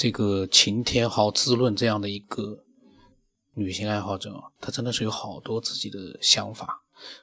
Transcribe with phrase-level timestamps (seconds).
[0.00, 2.64] 这个秦天豪自论这样的一个
[3.52, 6.82] 女性爱好者，她真的是有好多自己的想法，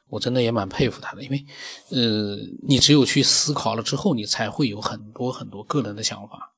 [0.09, 1.23] 我真的也蛮佩服她的。
[1.23, 1.43] 因为，
[1.89, 2.37] 呃，
[2.67, 6.53] 你只有去思考了之后，你才会有很多很多个人的想法。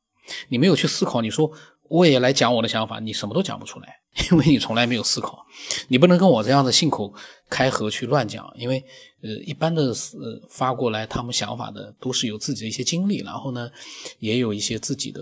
[0.50, 1.50] 你没有去思考，你说
[1.90, 3.96] 我也来讲我的想法，你什么都讲不出来。
[4.32, 5.46] 因为你从来没有思考，
[5.88, 7.14] 你不能跟我这样的信口
[7.48, 8.52] 开河去乱讲。
[8.56, 8.84] 因为，
[9.22, 13.70] 呃，一般的呃发过来他们想法的都是有自己的一些经历，然后呢，
[14.18, 15.22] 也有一些自己的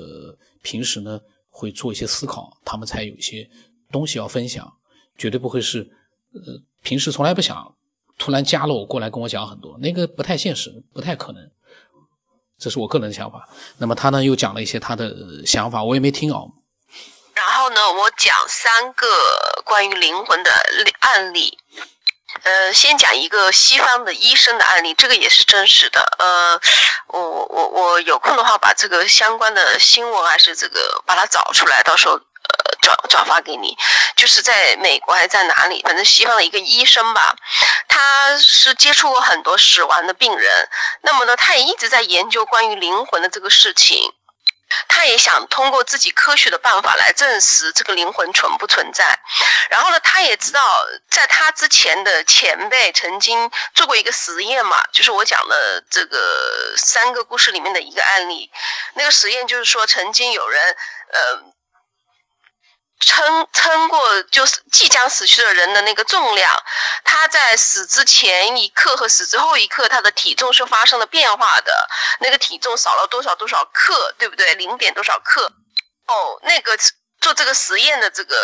[0.62, 3.48] 平时呢会做一些思考，他们才有一些
[3.92, 4.72] 东西要分享，
[5.18, 5.82] 绝对不会是
[6.34, 7.76] 呃平时从来不想，
[8.18, 11.52] 突然加了我过来跟我讲很多，那个不太现实，不太可能。
[12.60, 13.48] 这是我个人的想法。
[13.78, 15.14] 那么他呢又讲了一些他的
[15.46, 16.48] 想法，我也没听哦。
[17.34, 19.08] 然后呢，我讲三个
[19.64, 20.52] 关于灵魂的
[21.00, 21.58] 案例。
[22.44, 26.02] 呃，先讲一个西方的医生的案例，这个也是真实的。
[26.20, 26.60] 呃，
[27.08, 32.20] 我我我有空的话，把这个相关的新闻还是这个把它找出来，到时候
[32.88, 33.78] 转转发给你。
[34.16, 37.36] 就是在美国还是在哪里，反正西方的一个医生吧，
[37.88, 40.70] 他是接触过很多死亡的病人，
[41.02, 44.14] 那么呢，他也一直在研究关于灵魂的这个事情。
[44.90, 49.18] 他也想通过自己科学的办法来证实这个灵魂存不存在。
[49.70, 58.52] 然后呢，他也知道，在他之前的前辈曾经做过一个实验嘛，就是我讲的这个三个故事里面的一个案例。
[58.96, 60.76] 那个实验就是说，曾经有人，
[61.14, 61.57] 呃。
[63.00, 66.52] 称称过就是即将死去的人的那个重量，
[67.04, 71.72] 他在死之前一刻和死之后一刻，他的体重是发生了变化的，
[72.20, 74.54] 那个体重少了多少多少克，对不对？
[74.56, 75.52] 零点多少克？
[76.08, 76.78] 哦，那个。
[77.20, 78.36] 做这个实验的这个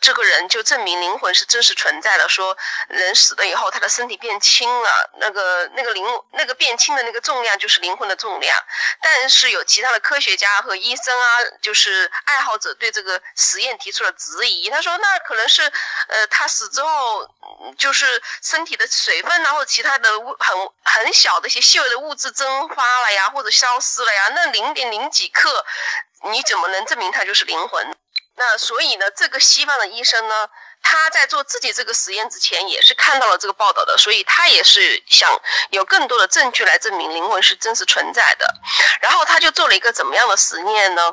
[0.00, 2.56] 这个人就证明灵魂是真实存在的，说
[2.88, 8.56] 人死了以后，他的身体变轻了，那个那个灵那个变轻的那个重量就是灵魂的重量。
[9.00, 11.26] 但是有其他的科学家和医生啊，
[11.62, 14.68] 就是爱好者对这个实验提出了质疑。
[14.70, 15.62] 他说，那可能是
[16.08, 17.26] 呃他死之后，
[17.78, 25.64] 就是身体的水分啊或者其他的物很很小的一些细微的物质蒸发了呀，或者消失了呀，那零点零几克，
[26.30, 27.96] 你怎么能证明它就是灵魂？
[28.40, 30.48] 那所以呢，这个西方的医生呢，
[30.82, 35.30] 他在做自己这个实验之前，也是看到了这个报道的，所以他也是想
[35.68, 38.46] 有更多的证据来证明灵魂是真实存在的。
[39.02, 41.12] 然后他就做了一个怎么样的实验呢？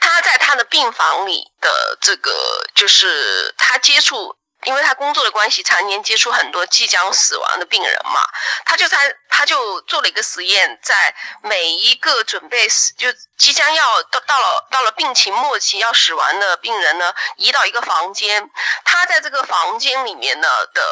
[0.00, 2.30] 他在他的病房里的这个，
[2.76, 4.36] 就是他接触。
[4.64, 8.20] 因为他工作的关系，常年接触很多即将死亡的病人嘛，
[8.66, 18.50] 他就在他就做了一个实验，在每一个准备死就即将要到到了到了病情末期要死亡的病人呢，移到一个房间，
[18.84, 20.82] 他在这个房间里面呢的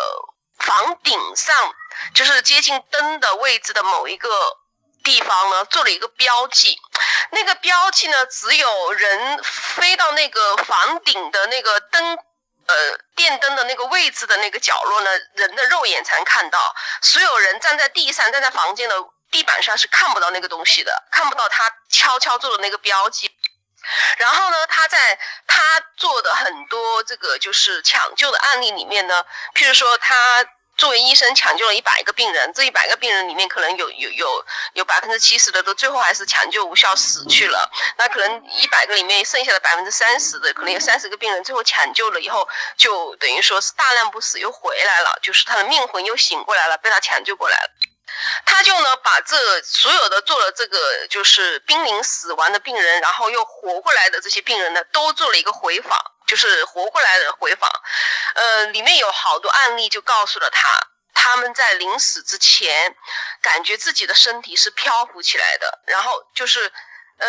[0.59, 1.55] 房顶上，
[2.15, 4.31] 就是接近灯的位置的某一个
[5.05, 6.79] 地方呢，做了一个标记，
[7.33, 12.19] 那个标记呢，只有人飞到那个房顶的那个灯。
[12.69, 16.75] 呃，电灯的那个位置的那个角落呢，人的肉眼才能看到。
[17.03, 18.95] 所有人站在地上，站在房间的
[19.31, 23.31] 地板上是看不到那个东西的，看不到他悄悄做的那个标记。
[24.19, 29.25] 然后呢，他在他做的很多这个就是抢救的案例里面呢，
[29.55, 30.15] 譬如说他。
[30.79, 37.69] 作为医生抢救了一百个病人，这一百个病人里面可能有有有有百分之七十的都最后还是抢救无效死去了。
[37.99, 47.71] 那可能一百个里面剩下的百分之三十的，可能有三十个病人最后抢救了以后，就等于说是大难不死又回来了，就是他的命魂又醒过来了，被他抢救过来了。
[48.47, 55.99] 他就呢把这所有的做了这个就是濒临死亡的病人，然后又活过来的这些病人呢，都做了一个回访。
[56.29, 57.69] 就是活过来的回访，
[58.35, 60.69] 呃，里面有好多案例就告诉了他，
[61.15, 62.95] 他们在临死之前，
[63.41, 66.71] 感觉自己的身体是漂浮起来的，然后就是，
[67.17, 67.29] 呃，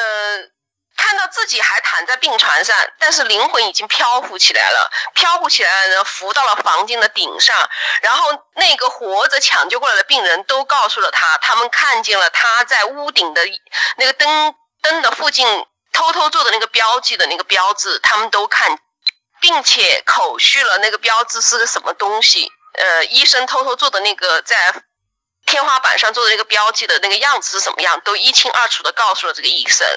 [0.97, 7.55] 看到自己还躺在病床上，但是灵魂已经漂浮起来了，漂浮起来了呢，浮到了房间的顶上，
[8.01, 13.41] 然后那个活着抢救过来的病人都告诉了他，他们看见了他在屋顶的
[13.95, 18.77] 那个灯灯的附近偷偷做的那个标记的那个标志，他们都看。
[19.39, 24.56] 并且口述了那个标志是个什么东西，呃，医生偷偷做的那个在
[25.45, 29.88] 天花板上做的那个标记的那个样子是什么样，都一清二楚的告诉了这个医生。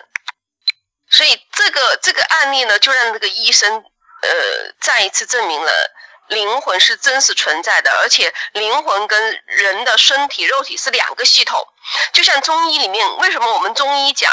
[1.11, 5.71] 所以这个这个案例呢，就让这个医生呃再一次证明了
[6.29, 11.63] 灵魂是真实存在的，而且灵魂跟人的身体肉体是两个系统。
[12.13, 14.33] 就像中医里面，为什么我们中医讲，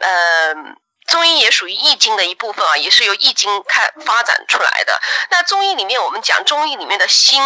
[0.00, 0.76] 嗯。
[1.08, 5.00] 中医也属于易经的一部分啊，也是由易经开发展出来的。
[5.30, 7.42] 那中医里面，我们讲中医里面的心、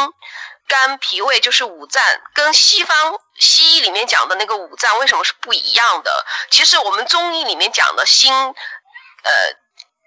[0.68, 2.02] 肝、脾、胃就是五脏，
[2.34, 6.26] 跟西方西医里面讲的那个五脏为什么是不一样的？
[6.50, 8.52] 其实我们中医里面讲的心、呃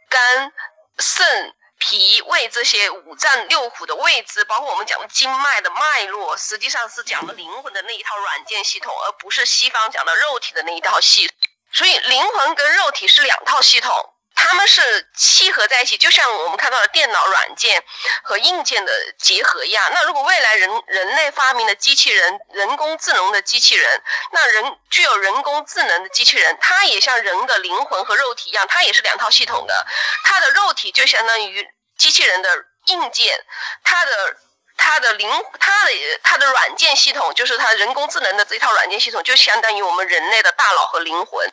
[0.10, 0.52] 肝、
[1.00, 1.56] 肾。
[1.78, 11.30] 脾胃这些五脏六腑的位置，包括我们讲的经脉的脉络，实际上是讲的灵魂的那一套软件系统，而不是西方讲的肉体的那一套系。
[11.76, 13.94] 所以灵魂跟肉体是两套系统，
[14.34, 17.84] 他们是契合在一起，就像我们看到的电脑软件
[18.24, 19.84] 和硬件的结合一样。
[19.94, 24.02] 那如果未来人人类发明的机器人，人工智能的机器人，
[24.32, 29.86] 那人具有人工智能的机器人，它也像人的灵魂和肉体一样，它也是两套系统的。
[30.24, 31.70] 它的肉体就相当于。
[31.98, 32.50] 机器人的
[32.88, 33.34] 硬件，
[33.82, 34.36] 它的
[34.76, 41.50] 它的灵，它的它的软件系统，就是它人工智能的这套软件系统，就相当于我们人类的大脑和灵魂。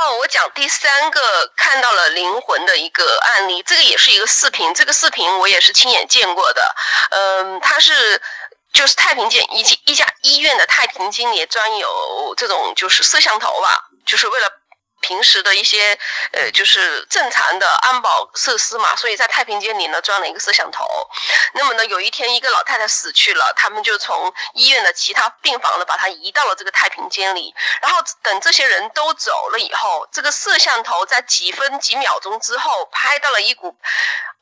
[0.00, 1.20] 哦，我讲第三个
[1.56, 6.74] 看到了灵魂的一个案例，这个也是一个视频，这个视频我也是亲眼见过的。
[7.10, 8.20] 嗯，他是
[8.72, 14.59] 就是太平间一一家医院的太平间里专有这种就是摄像头吧，就是为了。
[15.00, 15.98] 平时的一些
[16.32, 20.86] 呃，就是正常的安保设施嘛，所以在太平间里呢装了一个摄像头。
[21.54, 27.54] 那么呢，有一天一个老太太死去了，他们就从医院的其他病房呢把她移到了这个太平间里。
[27.80, 33.76] 然后等这些人都走了以后，这个摄像头在几分几秒钟之后拍到了一股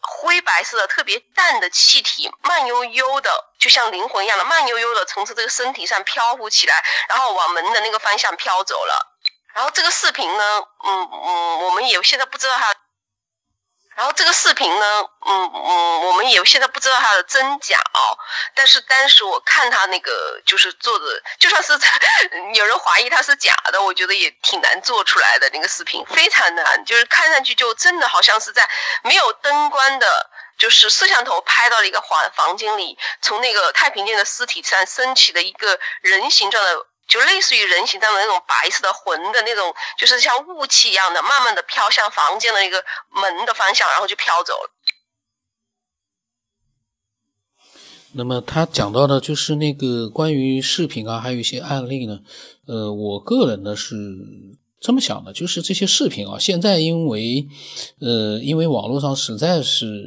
[0.01, 9.08] 灰白色的特别淡的气体，慢悠悠的，就像灵魂一样的慢悠悠的从这个身体上飘浮起来，然后往门的那个方向飘走了。
[9.59, 10.45] 然后这个视频呢，
[10.87, 12.73] 嗯嗯，我们也现在不知道它。
[13.97, 18.17] 然后这个视频呢，嗯嗯，我们也现在不知道它的真假哦。
[18.55, 21.07] 但是当时我看他那个就是做的，
[21.41, 21.73] 就算是
[22.55, 28.65] 有人怀疑它是假的，我觉得也挺难做出来的那个视频，非常难，就是看上去就真的好像是在
[29.03, 36.87] 没有灯光的，就是摄像头拍到了一个房房间里，从那个太平间的尸体上升起的一个人形状的。
[37.09, 44.71] 就类似于人形状的那种白色的魂的那种，就是像雾气一样的，慢慢的飘向房间的一个门的方向，然后就飘走了。
[48.13, 52.21] 那么他讲到的就是那个关于视频啊，还有一些案例呢。
[52.67, 53.97] 呃，我个人呢是
[54.79, 57.49] 这么想的，就是这些视频啊，现在因为
[58.01, 60.05] 呃，因为网络上实在是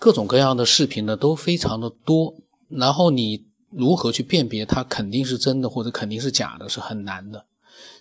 [0.00, 2.34] 各种各样的视频呢都非常的多，
[2.68, 3.47] 然后你。
[3.70, 7.44] 如何去辨别它肯定是真的或者肯定是假的，是很难的。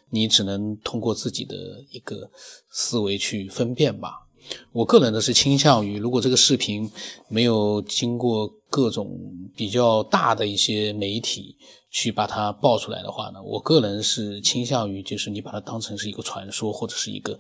[0.10, 1.56] 你只能通过自己的
[1.92, 2.30] 一个
[2.72, 4.26] 思维去分辨吧。
[4.72, 6.90] 我个人呢是倾向于，如果这个视频
[7.28, 9.20] 没有经过各种
[9.58, 11.58] 比较大的一些媒体
[11.92, 17.34] 去把它爆出来的话呢，我个人是倾向于就是你把它当成是一个传说或者是一个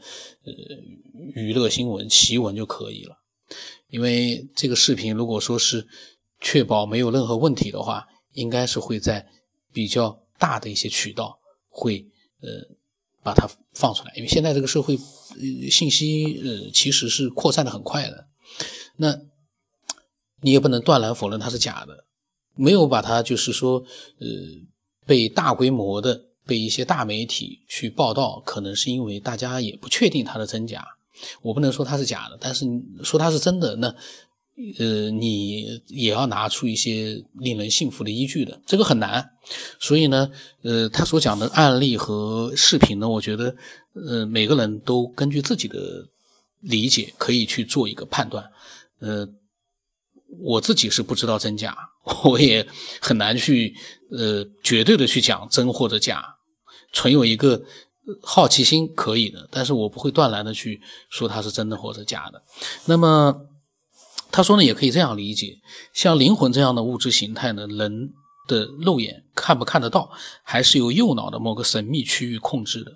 [0.43, 0.51] 呃
[1.33, 3.17] 娱乐新闻奇闻就可以了。
[3.89, 5.87] 因为这个视频如果说是
[6.41, 8.05] 确保没有任何问题的话，
[8.37, 9.27] 应该是会在
[9.73, 11.39] 比较大的一些渠道
[11.69, 12.05] 会
[12.41, 12.47] 呃
[13.23, 18.27] 把它放出来，因为现在这个社会呃信息呃其实是扩散的很快的，
[18.97, 19.19] 那
[20.41, 22.05] 你也不能断然否认它是假的，
[22.55, 23.79] 没有把它就是说
[24.19, 24.27] 呃
[25.05, 30.85] 被大规模的被一些大媒体去报道，可能是因为大家也不确定它的真假，
[31.41, 32.65] 我不能说它是假的，但是
[33.03, 33.95] 说它是真的那。
[34.79, 39.29] 呃，你也要拿出一些令人信服的依据的，这个很难。
[39.79, 40.31] 所以呢，
[40.63, 43.55] 呃，他所讲的案例和视频呢，我觉得，
[43.93, 46.07] 呃，每个人都根据自己的
[46.59, 48.43] 理解可以去做一个判断。
[48.99, 49.27] 呃，
[50.39, 51.77] 我自己是不知道真假，
[52.25, 52.65] 我也
[52.99, 53.75] 很难去
[54.09, 56.23] 呃绝对的去讲真或者假，
[56.91, 57.61] 存有一个
[58.23, 62.41] 好奇心可以的，但是我不会断然的去说它是真的或者假的。
[62.85, 63.39] 那么。
[64.37, 65.57] 他说呢，也可以这样理解，
[65.93, 68.13] 像灵魂这样的物质形态呢，人
[68.47, 70.11] 的肉眼看不看得到，
[70.43, 72.91] 还是由右脑的某个神秘区域控制的。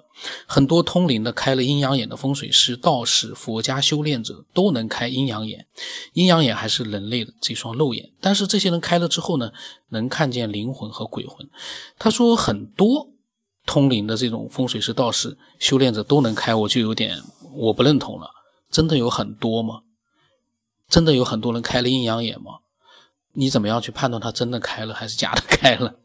[0.45, 5.65] 很多通灵的、开了阴阳眼的风水师、道士、佛家修炼者都能开阴阳眼，
[6.13, 8.11] 阴阳眼还是人类的这双肉眼。
[8.21, 9.51] 但是这些人开了之后呢，
[9.89, 11.49] 能看见灵魂和鬼魂。
[11.97, 13.09] 他说很多
[13.65, 17.19] 通灵的这种风水师、道士、修炼者都能开，我就有点
[17.55, 18.29] 我不认同了。
[18.69, 19.81] 真的有很多吗？
[20.91, 22.59] 真的有很多人开了阴阳眼吗？
[23.33, 25.95] 你怎么样去判断他真的开了还是假的开了？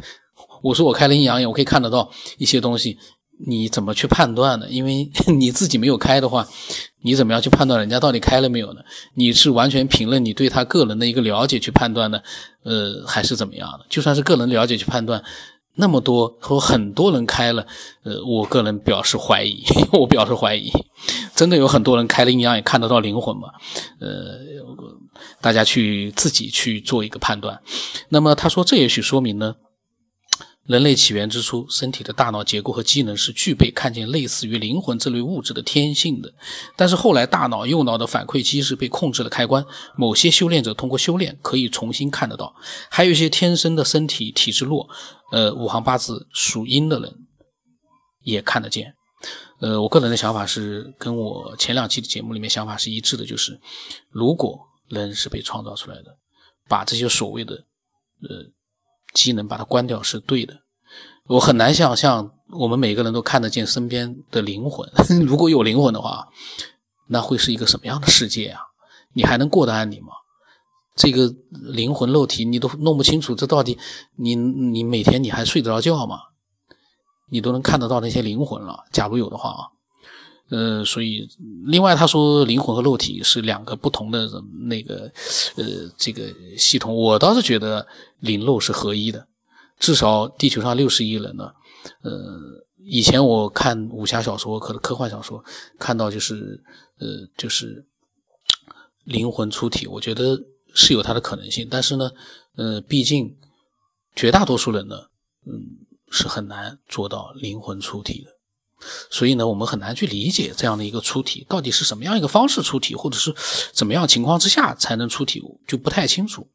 [0.62, 2.98] 我说我开了阴阳眼，我可以看得到一些东西，
[3.46, 4.68] 你怎么去判断呢？
[4.68, 6.46] 因为你自己没有开的话，
[7.02, 8.82] 你怎么样去判断人家到底开了没有呢？
[9.14, 12.22] 你是完全凭了你对他个人的一个了解去判断的，
[12.62, 13.86] 呃，还是怎么样的？
[13.88, 15.24] 就算是个人了解去判断。
[15.76, 17.66] 那么多和很多人开了，
[18.02, 20.72] 呃，我个人表示怀疑， 我表示怀疑，
[21.34, 23.48] 真的有很多人开了阴阳也看得到灵魂吗？
[24.00, 24.38] 呃，
[25.40, 27.60] 大家去自己去做一个判断。
[28.08, 29.54] 那么他说，这也许说明呢，
[30.66, 36.34] 人类起源之初，身体的大脑结构和机能是具备看见类似于灵魂这类物质的天性的。
[36.74, 39.64] 但是后来，大脑右脑的反馈机制被控制了开关，
[39.96, 42.52] 某些修炼者通过修炼可以重新看得到，
[42.90, 44.88] 还有一些天生的身体体质弱，
[45.30, 47.14] 呃，五行八字属阴的人
[48.24, 48.92] 也看得见。
[49.60, 53.60] 呃，我个人的想法是跟我前两期的节目里面想法是一致的，就是
[54.10, 54.58] 如果
[54.88, 56.16] 人是被创造出来的，
[56.68, 57.54] 把这些所谓的
[58.28, 58.55] 呃。
[59.16, 60.54] 机能把它关掉是对的，
[61.26, 64.88] 我很难想象我们每个人都看得见身边的灵魂。
[65.26, 66.28] 如果有灵魂的话，
[67.08, 68.60] 那会是一个什么样的世界啊？
[69.14, 70.12] 你还能过得安宁吗？
[70.94, 73.78] 这个灵魂肉体你都弄不清楚，这到底
[74.16, 76.20] 你你每天你还睡得着觉吗？
[77.30, 78.84] 你都能看得到那些灵魂了。
[78.92, 79.75] 假如有的话啊。
[80.48, 81.28] 呃，所以
[81.64, 84.30] 另外他说灵魂和肉体是两个不同的
[84.68, 85.10] 那个
[85.56, 85.64] 呃
[85.96, 87.84] 这个系统，我倒是觉得
[88.20, 89.26] 灵肉是合一的，
[89.78, 91.52] 至少地球上六十亿人呢，
[92.02, 92.38] 呃，
[92.84, 95.44] 以前我看武侠小说，可能科幻小说
[95.80, 96.62] 看到就是
[97.00, 97.84] 呃就是
[99.02, 100.38] 灵魂出体，我觉得
[100.74, 102.10] 是有它的可能性，但是呢，
[102.54, 103.36] 呃，毕竟
[104.14, 104.96] 绝大多数人呢，
[105.44, 105.52] 嗯，
[106.10, 108.35] 是很难做到灵魂出体的。
[109.10, 113.34] 所以呢，我们很难去理解这样的一个出题到底是什么样一个方式出题，或者是
[113.72, 116.46] 怎么样情况之下才能出题，就不太清楚。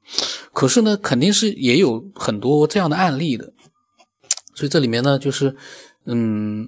[0.53, 3.51] 可是呢，肯定是也有很多这样的案例的。
[4.53, 5.55] 所以这里面呢，就是
[6.05, 6.67] 嗯，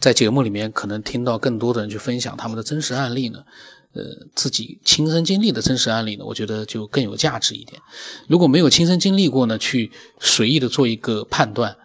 [0.00, 3.44] 在节目里面可能听到更多的人去分享他们的真实案例呢，
[3.92, 4.02] 呃，
[4.34, 7.80] 自己亲身经历的真实案例呢，我觉得就更有价值一点。
[8.26, 11.76] 如果没有亲身经历过呢，去随意的做一个判断。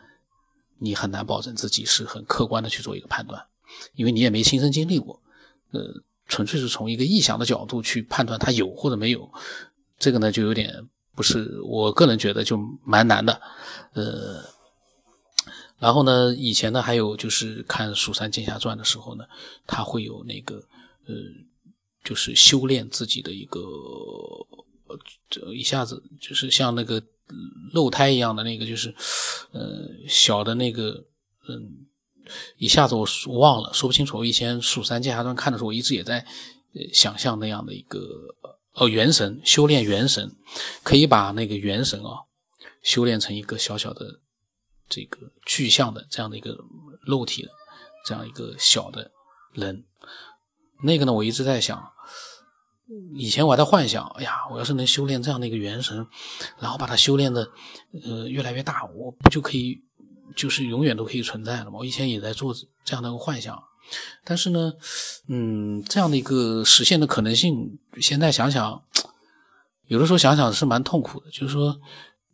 [0.80, 3.44] 你很难保证自己是很客观的去做一个判断，
[3.96, 5.22] 因为你也没亲身经历过，
[5.72, 5.82] 呃，
[6.28, 9.32] 纯粹是从一个臆想的角度去判断它有或者没有，
[9.98, 13.42] 这个呢就有点不是我个人觉得就蛮难的，
[13.94, 14.44] 呃，
[15.80, 19.26] 然后呢，以前呢还有就是看《蜀山剑侠传》的时候呢，
[19.66, 20.56] 他会有那个
[21.08, 21.16] 呃，
[22.04, 23.60] 就是修炼自己的一个，
[25.30, 27.02] 这一下子就是像那个。
[27.74, 28.96] 漏胎一样的那个，就是，
[29.52, 31.04] 呃，小的那个，
[31.50, 31.86] 嗯，
[32.56, 33.06] 一下子我
[33.38, 34.18] 忘了，说不清楚。
[34.18, 36.26] 我以前《蜀山剑侠传》看的时候，我一直也在
[36.94, 38.00] 想象那样的一个，
[38.76, 40.34] 呃，元神修炼元神，
[40.84, 42.24] 可以把那个元神啊
[42.82, 44.22] 修炼成一个小小的
[44.88, 46.58] 这个具象的这样的一个
[47.06, 47.50] 肉体的
[48.06, 49.12] 这样一个小的
[49.52, 49.84] 人。
[50.82, 51.92] 那个呢，我一直在想。
[53.16, 56.08] 以前我还在幻想，哎呀，我要是能修炼这样的一个元神，
[56.58, 57.46] 然后把它修炼的，
[58.06, 59.82] 呃，越来越大，我不就可以，
[60.38, 61.80] 就是永远都可以存在了吗？
[61.80, 63.62] 我以前也在做这样的一个幻想，
[64.24, 64.72] 但是呢，
[65.28, 68.82] 嗯，这样的一个实现的可能性，现在想想，
[69.88, 71.30] 有的时候想想是蛮痛苦的。
[71.30, 71.78] 就是说，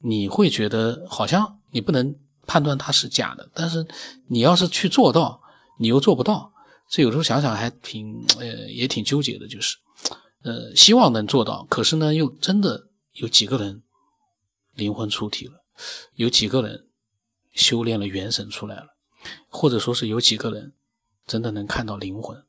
[0.01, 3.83] 你会觉得好像你不能判断它是假的，但是
[4.27, 5.41] 你要是去做到，
[5.79, 6.53] 你又做不到，
[6.91, 9.77] 这有时候想想还挺，呃，也挺纠结的，就是。
[10.43, 13.81] 呃，希望能做到，可是呢，又真的有几个人
[14.73, 15.63] 灵魂出体了？
[16.15, 16.89] 有几个人
[17.53, 18.87] 修炼了元神出来了？
[19.47, 20.73] 或者说是有几个人
[21.25, 22.43] 真的能看到灵魂？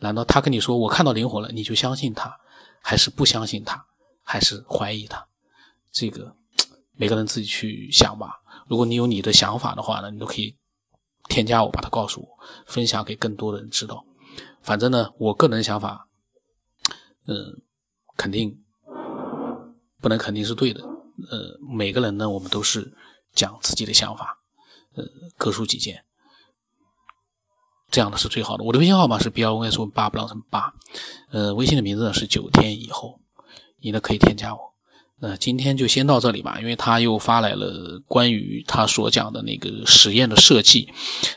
[0.00, 2.38] 难道他跟你说我看到灵魂了，你就相信他，
[2.82, 3.86] 还是不相信他，
[4.22, 5.26] 还是怀疑他？
[5.90, 6.36] 这个
[6.94, 8.42] 每个人自己去想吧。
[8.68, 10.54] 如果你有你的想法的话呢，你都可以
[11.30, 12.28] 添加我，把它告诉我，
[12.66, 14.04] 分享给更多的人知道。
[14.60, 16.08] 反正呢，我个人想法。
[17.26, 17.60] 嗯，
[18.16, 18.62] 肯定
[20.00, 20.82] 不能肯定是对的。
[21.30, 22.92] 呃，每个人呢，我们都是
[23.32, 24.38] 讲自己的想法，
[24.94, 25.04] 呃，
[25.36, 26.04] 各抒己见，
[27.90, 28.64] 这样的是最好的。
[28.64, 30.74] 我的微信号码是 B L N S 八不让成八，
[31.30, 33.20] 呃，微信的名字呢是九天以后，
[33.78, 34.71] 你呢可以添加我。
[35.24, 40.88] 那今天就先到这里吧，因为他又发来了关于他所讲的那个实验的设计，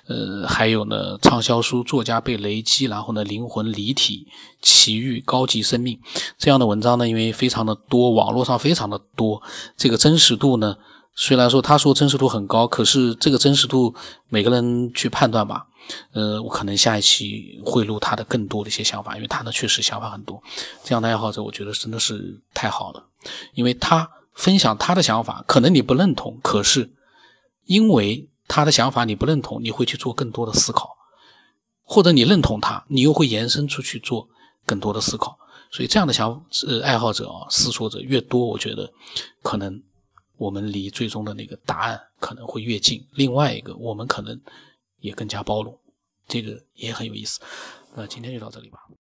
[0.08, 4.26] 呃，还有呢，畅销书作家被雷击，然后呢，灵魂离体
[4.60, 6.00] 奇遇高级生命
[6.36, 9.40] 这样的文章呢，因为非常的多，网络上非常的多，
[9.78, 10.76] 这个真实度呢，
[11.16, 13.94] 虽然说他说真实度很高，可是这个真实度
[14.30, 15.68] 每个人去判断吧。
[16.14, 20.42] 呃，我可能下一期会录他的更多的一些想法，因为他呢确实想法很多，
[20.84, 23.06] 这样的爱好者我觉得真的是太好了。
[23.54, 26.94] 因为他分享他的想法，可能你不认同，可是
[27.66, 30.96] 因为他的想法你不认同，你会去做更多的思考，
[31.84, 34.28] 或者你认同他，你又会延伸出去做
[34.66, 35.38] 更多的思考。
[35.72, 36.30] 所以这样的想
[36.68, 38.92] 呃爱好者啊，思索者越多，我觉得
[39.42, 39.82] 可能
[40.38, 43.06] 我们离最终的那个答案可能会越近。
[43.14, 44.40] 另外一个，我们可能
[45.00, 45.78] 也更加包容，
[46.28, 47.42] 这个也很有意思。
[47.96, 48.80] 那今天就到这里吧。